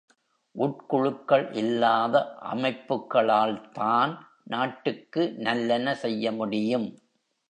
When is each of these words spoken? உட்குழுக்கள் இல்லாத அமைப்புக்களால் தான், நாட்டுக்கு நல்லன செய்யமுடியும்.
உட்குழுக்கள் 0.55 1.45
இல்லாத 1.53 2.15
அமைப்புக்களால் 2.51 3.55
தான், 3.71 4.13
நாட்டுக்கு 4.43 5.23
நல்லன 5.39 5.95
செய்யமுடியும். 6.01 6.87